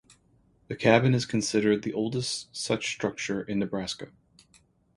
The 0.67 0.75
cabin 0.75 1.13
is 1.13 1.27
considered 1.27 1.83
the 1.83 1.93
oldest 1.93 2.47
such 2.57 2.87
structure 2.87 3.39
in 3.43 3.59
Nebraska. 3.59 4.07